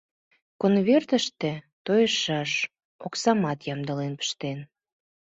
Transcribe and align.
Конвертыште 0.61 1.51
тойышаш 1.85 2.51
оксамат 3.05 3.59
ямдылен 3.73 4.13
пыштен. 4.19 4.59